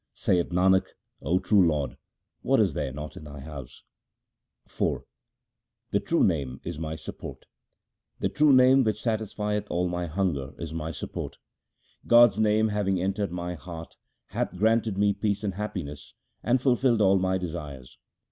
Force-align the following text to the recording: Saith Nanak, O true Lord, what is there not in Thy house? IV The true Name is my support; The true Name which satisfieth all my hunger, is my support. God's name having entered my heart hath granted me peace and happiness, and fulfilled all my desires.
Saith 0.15 0.49
Nanak, 0.49 0.87
O 1.21 1.37
true 1.37 1.63
Lord, 1.67 1.95
what 2.41 2.59
is 2.59 2.73
there 2.73 2.91
not 2.91 3.15
in 3.15 3.23
Thy 3.25 3.39
house? 3.39 3.83
IV 4.65 5.03
The 5.91 5.99
true 5.99 6.23
Name 6.23 6.59
is 6.63 6.79
my 6.79 6.95
support; 6.95 7.45
The 8.19 8.27
true 8.27 8.51
Name 8.51 8.83
which 8.83 8.99
satisfieth 8.99 9.69
all 9.69 9.87
my 9.87 10.07
hunger, 10.07 10.55
is 10.57 10.73
my 10.73 10.89
support. 10.89 11.37
God's 12.07 12.39
name 12.39 12.69
having 12.69 12.99
entered 12.99 13.31
my 13.31 13.53
heart 13.53 13.95
hath 14.29 14.55
granted 14.57 14.97
me 14.97 15.13
peace 15.13 15.43
and 15.43 15.53
happiness, 15.53 16.15
and 16.41 16.59
fulfilled 16.59 16.99
all 17.01 17.19
my 17.19 17.37
desires. 17.37 17.99